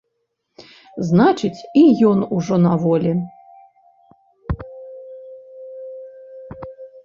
[1.09, 3.11] Значыць, і ён ужо на волі.